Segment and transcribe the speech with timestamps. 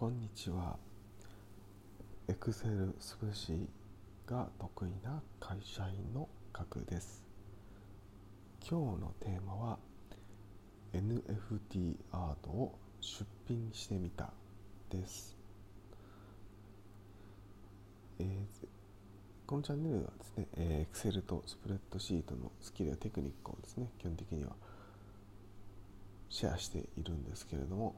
[0.00, 0.78] こんにちは。
[2.26, 7.22] エクセルスプシーが得意な会社員の格です。
[8.66, 9.78] 今日のテーマは
[10.94, 14.32] NFT アートを出品してみた
[14.88, 15.36] です。
[18.20, 18.46] えー、
[19.46, 24.52] このチャンネルはですね、えー、Excel とスプレッドシートのスキルやテクニックをですね、基本的には
[26.30, 27.96] シェアしているんですけれども、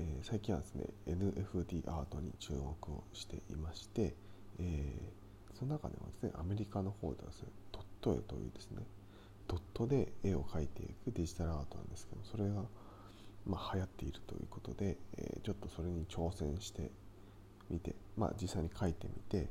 [0.00, 4.14] えー、最近はですね NFT アートに注目をしていまして、
[4.58, 8.78] えー、その中ではですねアメリカの方ではですねドット絵というですね
[9.46, 12.62] ドットで絵を描いていくデジタルアートなんですけどそれが、
[13.46, 16.90] まあ、流行っているということで、えー、ちょっとそれに挑戦して
[17.68, 19.48] みて、まあ、実際に描いてみて、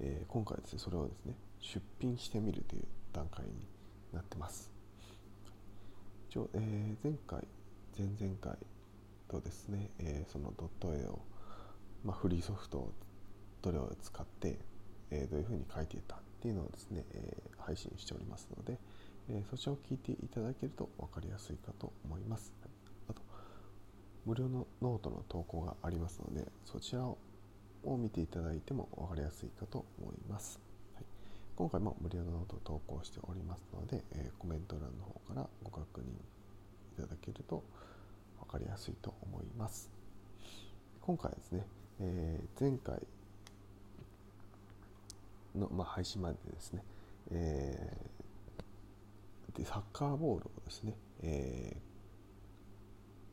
[0.00, 3.52] え今回ですねそれをですね出品してみるという段階に
[4.12, 4.72] なってます。
[6.28, 7.46] 一応、え前回
[7.96, 8.56] 前々回
[9.30, 11.20] とですね、えー、そのドット絵を、
[12.04, 12.92] まあ、フリーソフトを
[13.62, 14.58] どれを使って、
[15.10, 18.78] えー、どういうふうに書いていたっていうのをですね、えー、配信しておりますので、
[19.28, 22.52] えそちらを聞いていただけると分かりやすいかと思います。
[23.08, 23.22] あと
[24.26, 27.16] 無料のノートの投稿がありますのでそちらを
[27.96, 30.58] 見ていただいても分かりやすいかと思います。
[30.94, 31.04] はい、
[31.54, 36.06] 今回も無料のノートを投稿しておりますので、えコメント欄の方からご確認い
[36.96, 37.62] ただけると
[38.40, 39.90] 分かりやすいと思います。
[41.00, 41.66] 今回ですね、
[42.00, 43.00] えー、前回
[45.56, 46.84] の、まあ、配信までですね、
[47.32, 51.76] えー、でサッカーボールをですね、え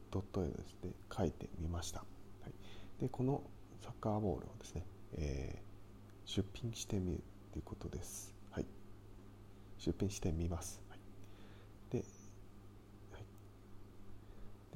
[0.09, 2.05] ー、ドット絵ですね書いてみました、は
[2.49, 3.43] い、でこの
[3.83, 4.85] サッカーボールをですね、
[5.17, 8.65] えー、出品してみるということです、はい、
[9.77, 10.99] 出品してみます、はい、
[11.91, 12.03] で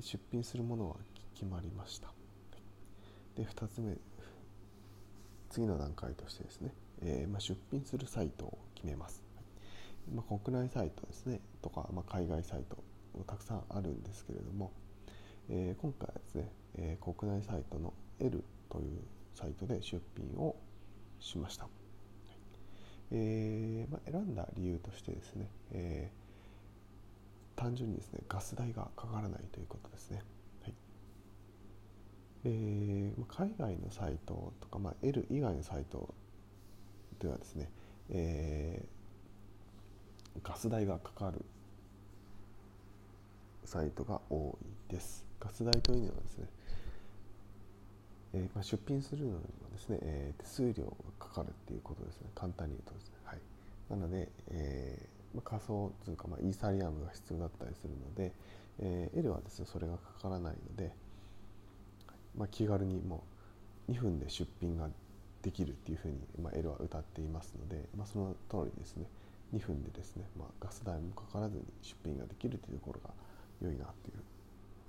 [0.02, 0.96] で出品するものは
[1.36, 2.12] 決まりました。
[3.36, 3.98] で2つ目
[5.50, 9.22] 次の段階としてですね、えー、まあ、出品するサイトを決めます、
[10.14, 11.40] まあ、国内サイトですね。
[11.62, 12.78] とか、まあ、海外サイト
[13.26, 14.72] たくさんあるんですけれども、
[15.50, 19.02] えー、今回はですね、えー、国内サイトの L という
[19.36, 20.56] サイトで出品を
[21.20, 21.68] しました、
[23.12, 26.01] えまあ、選んだ理由としてですね、え
[27.62, 30.24] 単純にですねガス代がかからないということですね。
[30.64, 30.74] はい
[32.46, 36.12] えー、海外のサイトとか、まあ、L 以外のサイト
[37.20, 37.70] ではですね、
[38.10, 41.46] えー、ガス代がかかる
[43.64, 44.58] サイトが多
[44.90, 45.24] いです。
[45.40, 46.46] ガス代というのはですね、
[48.34, 49.42] えーまあ、出品するのにも
[49.72, 50.86] ですね、えー、手数料
[51.20, 52.32] がかかるっていうことですね。
[52.34, 53.18] 簡単に言うとですね。
[53.24, 53.40] はい、
[53.92, 58.34] なので、えー、仮想通貨、まあ、イーサリアムが必要だったりするので、
[58.80, 60.92] えー、L はですねそれがかからないので、
[62.38, 63.24] まあ、気軽にも
[63.88, 64.90] う2分で出品が
[65.42, 69.06] できるっていうふうに、まあ、L は歌っていますので、まあ、その通りですね。
[69.54, 73.10] 2分でですね、まあ、ガス代もかからずに出品ができるというところが
[73.62, 74.24] 良いなという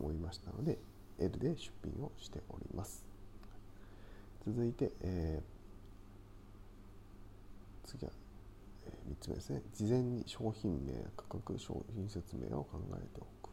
[0.01, 0.79] 思いましたので
[1.19, 3.05] L で出品をしております。
[4.47, 8.13] 続いて、えー、次は
[9.09, 9.63] 3つ目ですね。
[9.75, 13.51] 事前に商品名価格商品説明を考えておく、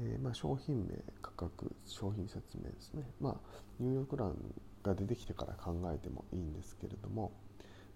[0.00, 3.02] えー、まあ、商品名価格商品説明ですね。
[3.20, 3.34] まあ
[3.80, 4.36] 入力欄
[4.82, 7.32] が出てきてから考えてもいいんですけれども、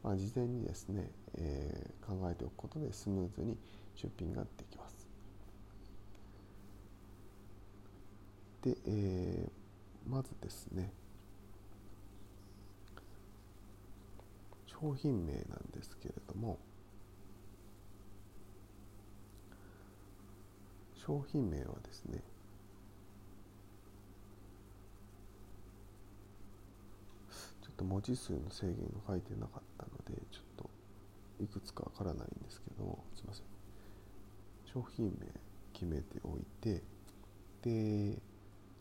[0.02, 3.56] まあ、事前にですね、えー、考えておくことでスムーズに
[3.94, 5.08] 出品ができます。
[8.62, 10.92] で、えー、まずですね
[14.80, 16.58] 商品名なんですけれども
[20.94, 22.22] 商品名はですね
[27.62, 30.70] ちょっと文字数の制限が書いてなかったのでちょっと
[31.42, 33.44] いくつかわからないんですけどすいません。
[34.72, 35.26] 商品名
[35.72, 36.82] 決めておいて
[37.62, 38.16] で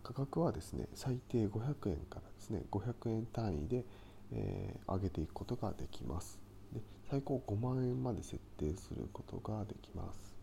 [0.03, 3.83] 価格はですね最低500円からですね500円単位で
[4.31, 6.39] えー、上げていくことができます。
[6.73, 10.35] で最高5万円まで設定することができます。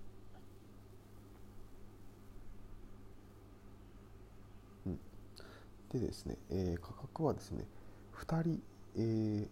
[4.87, 4.99] うん、
[5.91, 7.65] でですね、えー、価格はですね
[8.15, 8.63] 2人、
[8.97, 9.49] え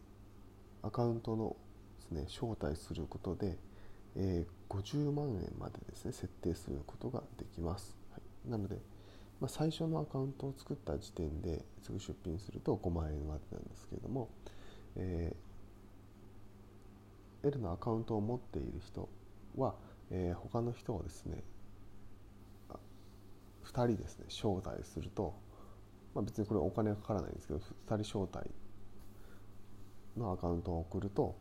[0.83, 1.57] ー、アカウントの
[1.97, 3.57] ですね招待することで、
[4.17, 8.79] えー、50万円までですね設定することができます、はい、なので
[9.45, 14.31] まあ、最初のアカウントを作った時点ですぐ出品すると5万円までなんですけれども、
[14.97, 19.07] えー、L のアカウントを持っている人
[19.59, 19.75] は、
[20.11, 21.43] えー、他の人をですね
[23.67, 25.35] 2人ですね招待すると
[26.15, 28.51] まあ、別にこれお金がかからないんですけど2人招待
[30.17, 31.37] のアカウントを送ると、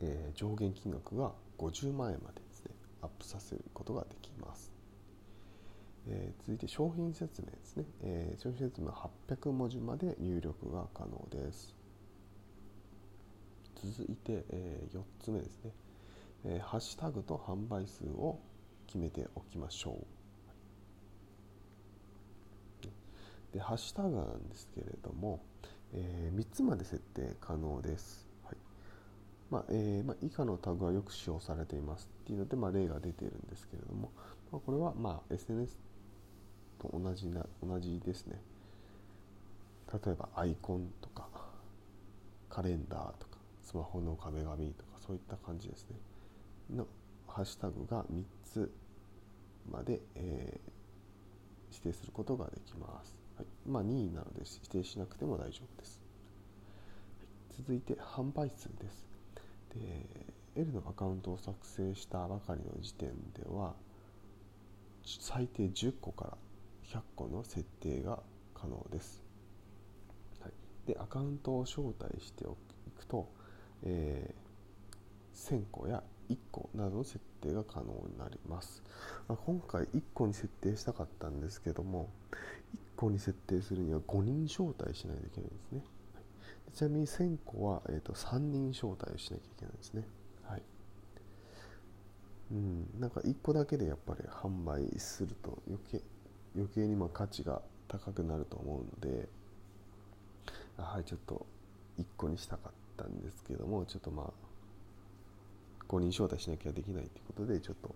[0.00, 4.55] えー、上限金額が50万円までですねアップさせることができます、
[6.08, 11.74] えー、続いて商品説明ですね、えー、商品説明は800文字まで入力が可能です。
[13.74, 15.70] 続いて、えー、4つ目ですね、
[16.44, 18.38] え、ハッシュタグと販売数を
[18.86, 20.06] 決めておきましょう。
[23.52, 25.42] でハッシュタグなんですけれども、
[25.92, 28.28] えー、3つまで設定可能です。
[28.44, 28.56] はい。
[29.50, 34.12] まあえーまあ、以下のタグはよく使用されていますっていうので、まあ、例が出ているんですけれども、
[34.52, 35.78] まあ、これは、まあ、SNS
[36.80, 38.40] と同じな同じですね。
[39.92, 41.28] 例えばアイコンとか
[42.50, 45.96] カレンダーとかスマホの壁紙とかそういった感じですね。
[46.76, 46.86] の
[47.28, 48.72] ハッシュタグが3つ
[49.70, 53.14] まで、えー、指定することができます。
[53.36, 56.00] はい、まあ任意なので指定しなくても大丈夫です、
[57.50, 59.06] はい、続いて販売数です。
[59.74, 60.26] で
[60.56, 63.74] L のアカウントを作成したばかりの時点では
[65.04, 66.36] 最低10個から
[66.92, 68.20] 100個の設定が
[68.54, 69.22] 可能です、
[70.40, 70.52] はい、
[70.86, 72.46] でアカウントを招待してい
[72.96, 73.28] くと、
[73.82, 78.82] えー、1000個や1個などの設定が可能になります、
[79.28, 82.36] まあ、今回1個に設定したかったんですけども1
[82.96, 85.84] 個に設定するには5人招待しないといけないんですね、
[86.14, 90.06] はい、ちなみに1000個は、えーと、3人招待しなきゃいけないんですね。
[90.44, 90.62] はい。
[92.52, 93.00] うん。
[93.00, 96.02] なんか1個だけでやっぱり販売すると余計
[96.56, 99.28] 余計にま価値が高くなると思うので
[100.76, 101.46] はいちょっと
[101.98, 104.46] 1個にしたかったんですけどもちょっとまあ
[105.88, 107.94] 5人招待しなきゃできないということでちょっと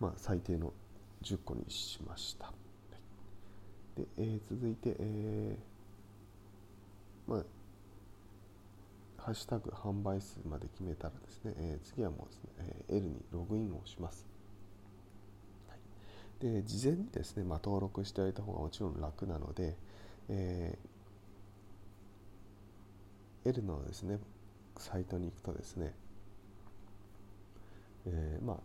[0.00, 0.72] まあ最低の
[1.22, 2.52] 10個にしました。
[3.96, 7.44] で、えー、続いて、えー、まあ、
[9.16, 14.33] ハッシュタグ販売数まで決めたらですね、えー、次はもうですね、えー、L にログインをします。
[16.44, 19.74] で、事前にですね、まあ、登録しておいた方がもちろん楽なので、
[20.28, 24.18] えー、L のですね、
[24.76, 25.94] サイトに行くとですね、
[28.06, 28.56] えー、まあ、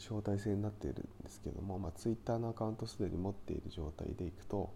[0.00, 4.72] 招待制になっているんですけども、まあ、Twitter のアカウントすでに持っている状態でいくと、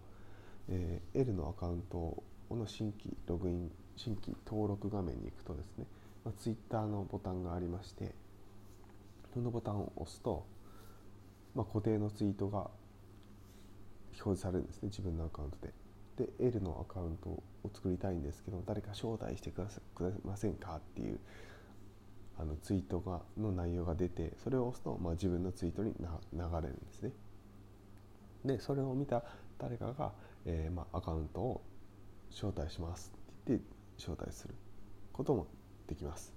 [0.69, 5.85] えー、L のアカウントの新規ログイン新規登録画面に行くとですね、
[6.23, 8.13] まあ、Twitter のボタンがありまして
[9.33, 10.45] そのボタンを押すと、
[11.55, 12.69] まあ、固定のツイートが
[14.23, 15.73] 表示されるんですね自分のアカウントで。
[16.17, 17.43] で L のアカウントを
[17.73, 21.19] 作りたいんですけど誰か招待してくださくだませんかっていう
[22.37, 26.05] あのツイートがの内容が出てそれを押すと、まあ、自分のツイートに流
[26.39, 27.11] れるんですね。
[28.45, 29.23] でそれを見た
[29.57, 30.13] 誰かが、
[30.45, 31.61] えー、まあ、アカウントを
[32.29, 33.65] 招待しますって言って
[33.97, 34.53] 招待する
[35.13, 35.47] ことも
[35.87, 36.33] できます。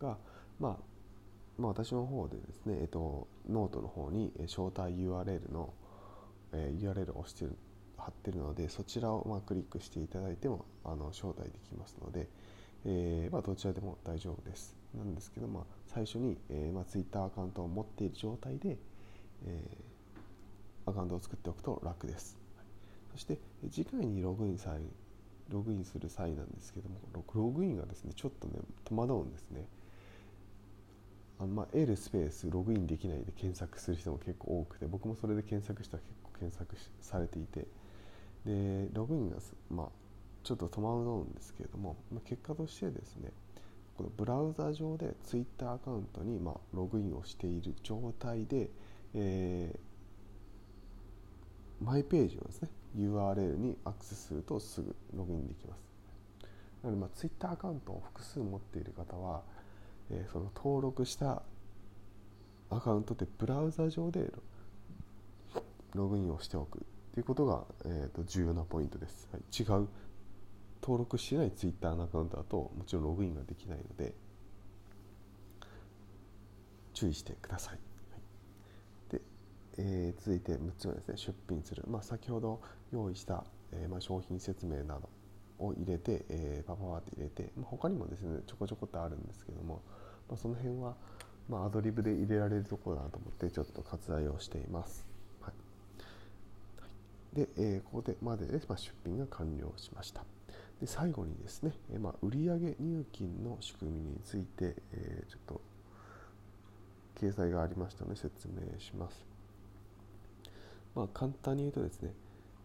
[0.00, 0.18] が、
[0.58, 0.76] まあ、
[1.58, 5.72] まあ、私の方でですね、えっと、ノートの方に招待 URL の、
[6.52, 7.56] えー、URL を押してる
[7.96, 12.28] 貼ってるのでそちらをまクリックしていただいてもあの招待できますので、
[12.86, 14.76] えー、まあ、どちらでも大丈夫です。
[14.96, 18.78] なんですけど、まあ、最初に、えーまあ、Twitter アカウントを持っている状態で、
[19.46, 19.60] え、
[20.86, 22.38] アカウントを作っておくと楽です。
[22.56, 22.66] はい、
[23.12, 23.38] そして
[23.70, 24.80] 次回にログイン際
[25.50, 26.96] ログインする際なんですけども
[27.34, 29.66] ログインがですねちょっとね戸惑うんですね。
[31.40, 37.66] あのまあ、L スペースログインできないで検索する人も結構多くて僕もそれで検索したら結構検索されていて
[38.44, 39.36] でログインが、
[39.70, 39.86] まあ、
[40.42, 43.30] ちょっと戸惑うんですけれども、まあ、結果としてですね
[43.96, 48.70] このブラウザ上で Twitter アカウントにまあログインをしている状態で、
[49.14, 55.88] えー、マイページのですね URL にアクセスするとすぐログインできます。
[56.82, 59.42] なのでまあ Twitter アカウントを複数持っている方は、
[60.10, 61.42] え、その登録した
[62.70, 64.30] アカウントでブラウザ上で
[65.94, 66.84] ログインをしておく
[67.14, 69.88] ということが、えー、と重要なポイントです、はい、違う
[70.82, 74.14] 登録しないツイッターのアカウントだともちろんログインができないので
[76.94, 77.74] 注意してください。
[77.74, 79.20] はい、で、
[79.78, 81.16] えー、続いて6つ目ですね。
[81.16, 82.60] 出品する、まあ、先ほど
[82.92, 85.08] 用意した、えーまあ、商品説明など。
[85.58, 89.82] を入れて、えー、パパパって入れて、まあ、他にもですねちょこちょこってあるんですけども、
[90.28, 90.94] まあ、その辺は、
[91.48, 95.06] まあ、アドリブで入れられるところだなと思ってちょっと割愛をしています。
[95.40, 95.50] は
[97.34, 100.24] い、で、えー、ここでまでで、まあ、出品が完了しました。
[100.80, 105.60] で最後にですね、えまあ、売上入金の仕組みについて、えー、ちょっと
[107.20, 109.26] 掲載がありましたので説明します。
[110.94, 112.12] まあ、簡単に言うとですね、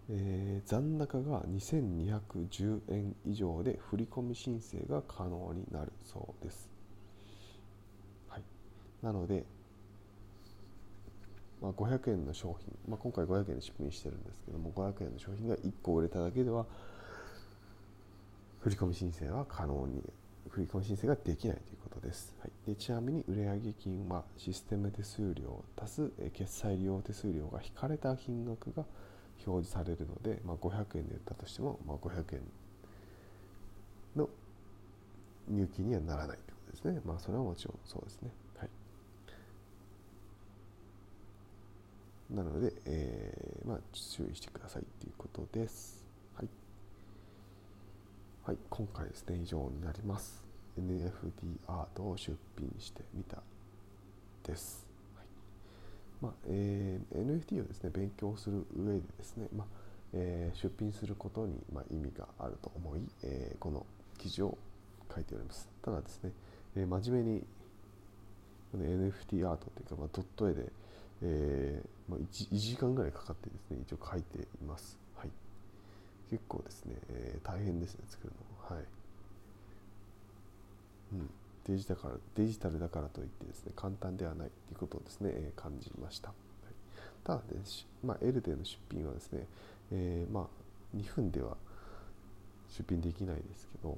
[0.09, 6.69] えー、残高が2210円以上で振込申請が可能になるそうです。
[8.27, 8.43] はい、
[9.01, 9.45] なので、
[11.61, 16.65] まあ、500円の商品、まあ、今回500円で出品してるんですけども500円の商品が1個売れただけでは
[18.59, 20.03] 振込申請は可能に
[20.49, 22.35] 振込申請ができないということです。
[22.41, 28.83] はい、でちなみに売上金はシステム手数料足す決済利用手数料が引かれた金額が
[29.45, 32.41] 表示されるので、まあ、500円で売ったとしても、まあ、500円
[34.15, 34.29] の
[35.49, 37.01] 入金にはならないということですね。
[37.05, 38.31] まあ、それはもちろんそうですね。
[38.57, 38.69] はい、
[42.35, 46.05] なので、えーまあ、注意してくださいということです。
[46.35, 46.47] はい。
[48.45, 50.43] はい、今回ですね、以上になります。
[50.79, 51.11] NFT
[51.67, 53.43] アートを出品してみた
[54.43, 54.92] です。
[56.23, 59.67] まあえー、NFT をですね勉強する上でですね、まあ
[60.13, 63.85] えー、出品することに、まあ、意味があると思い、えー、この
[64.17, 64.57] 記事を
[65.13, 65.67] 書いております。
[65.81, 66.31] ただですね、
[66.77, 67.43] えー、真面目に
[68.73, 70.71] NFT アートというか、まあ、ドット絵で、
[71.23, 74.97] えーまあ1、1, 時間ぐらいかかってですね一応書いています。
[75.15, 75.29] はい、
[76.29, 78.33] 結構ですね、えー、大変ですね作る
[78.69, 78.75] の。
[78.75, 78.85] はい。
[81.13, 81.29] うん
[81.65, 81.99] デジタル
[82.35, 86.73] デジタルだからといってですね簡単ではないということをですね、え、感じました、はい、
[87.23, 87.61] ただね、
[88.03, 89.47] まあ、L での出品はですね、
[89.91, 91.55] えー、まあ、2分では
[92.77, 93.97] 出品できないですけど、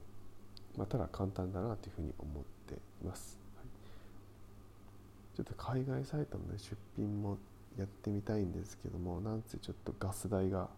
[0.77, 7.38] まあ、ただ簡単だなというふうに思っています、はい、ちょっと海外サイトの、ね、出品も
[7.79, 10.69] やってみたいんですけどもなんせちょっとガス代が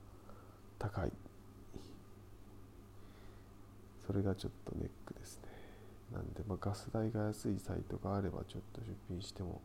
[0.80, 1.12] 高い。
[4.08, 4.90] それがちょっとね
[6.12, 9.62] なんで、まあ、ガス代が安いサイトがあればちょっと出品しても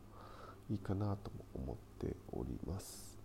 [0.69, 3.17] いいかなとも思っております。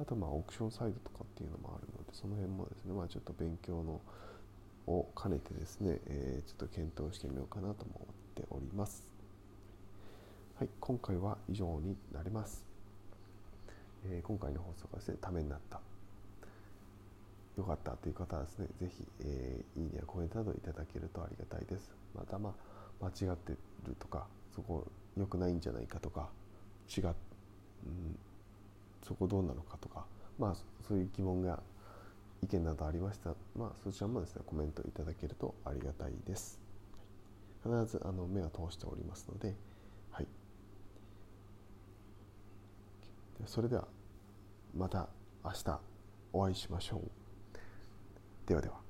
[0.00, 4.00] あとまあオークションサイトとかっていうのもあるのでその辺もですね、まあ、ちょっと勉強の
[4.86, 9.04] を兼ねてですね、えー、ちょっと検討してみようかなとも思っております。
[10.58, 12.64] はい、今回は以上になります。
[14.04, 15.80] えー、今回の放送がですね、ためになった
[17.56, 21.94] 良かったという方はですね、ぜひ、えー、いいねやコメントなどいただけるとありがたいです。
[22.14, 22.54] また、ま
[23.00, 26.28] あ、間違ってるとか、そこ良くないんじゃないかとか、
[26.96, 27.14] 違う、うん、
[29.06, 30.04] そこどうなのかとか、
[30.38, 30.56] まあ、
[30.86, 31.62] そういう疑問が、
[32.42, 36.58] 意見などありましたら、まあ、そちらもですね、コメントいただけるとありがたいです。
[37.62, 39.54] 必ずあの目は通しておりますので、
[40.10, 40.26] はい。
[43.46, 43.86] それでは、
[44.76, 45.08] また
[45.44, 45.80] 明日
[46.32, 47.21] お会いしましょう。
[48.46, 48.81] ではでは。